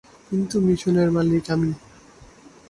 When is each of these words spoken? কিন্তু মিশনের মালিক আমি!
কিন্তু 0.27 0.55
মিশনের 0.65 1.09
মালিক 1.11 1.45
আমি! 1.49 1.71